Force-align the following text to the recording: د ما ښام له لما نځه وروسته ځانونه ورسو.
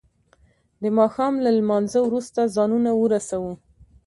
د 0.81 0.83
ما 0.95 1.05
ښام 1.13 1.33
له 1.43 1.49
لما 1.57 1.77
نځه 1.83 1.99
وروسته 2.03 2.51
ځانونه 2.55 2.91
ورسو. 3.01 3.43